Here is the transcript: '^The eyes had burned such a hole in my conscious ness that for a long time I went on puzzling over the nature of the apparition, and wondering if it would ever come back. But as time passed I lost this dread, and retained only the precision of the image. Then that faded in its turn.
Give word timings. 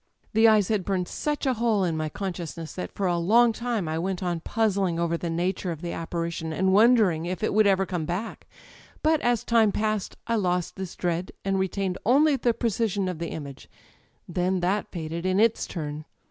'^The 0.33 0.49
eyes 0.49 0.69
had 0.69 0.83
burned 0.83 1.07
such 1.07 1.45
a 1.45 1.53
hole 1.53 1.83
in 1.83 1.95
my 1.95 2.09
conscious 2.09 2.57
ness 2.57 2.73
that 2.73 2.91
for 2.91 3.05
a 3.05 3.19
long 3.19 3.53
time 3.53 3.87
I 3.87 3.99
went 3.99 4.23
on 4.23 4.39
puzzling 4.39 4.99
over 4.99 5.15
the 5.15 5.29
nature 5.29 5.69
of 5.71 5.83
the 5.83 5.91
apparition, 5.91 6.51
and 6.51 6.73
wondering 6.73 7.27
if 7.27 7.43
it 7.43 7.53
would 7.53 7.67
ever 7.67 7.85
come 7.85 8.05
back. 8.05 8.47
But 9.03 9.21
as 9.21 9.43
time 9.43 9.71
passed 9.71 10.17
I 10.25 10.37
lost 10.37 10.75
this 10.75 10.95
dread, 10.95 11.31
and 11.45 11.59
retained 11.59 11.99
only 12.03 12.35
the 12.35 12.51
precision 12.55 13.07
of 13.07 13.19
the 13.19 13.29
image. 13.29 13.69
Then 14.27 14.59
that 14.61 14.89
faded 14.91 15.23
in 15.23 15.39
its 15.39 15.67
turn. 15.67 16.05